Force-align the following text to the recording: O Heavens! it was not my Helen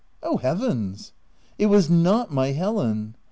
O 0.23 0.37
Heavens! 0.37 1.11
it 1.59 1.67
was 1.67 1.87
not 1.87 2.33
my 2.33 2.53
Helen 2.53 3.13